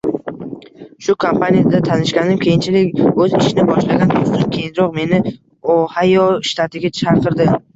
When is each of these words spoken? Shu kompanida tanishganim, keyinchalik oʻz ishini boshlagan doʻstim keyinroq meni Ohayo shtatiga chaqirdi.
Shu 1.07 1.13
kompanida 1.23 1.81
tanishganim, 1.87 2.39
keyinchalik 2.45 3.03
oʻz 3.25 3.37
ishini 3.41 3.67
boshlagan 3.69 4.15
doʻstim 4.17 4.49
keyinroq 4.57 4.99
meni 5.01 5.21
Ohayo 5.77 6.27
shtatiga 6.53 6.93
chaqirdi. 7.03 7.51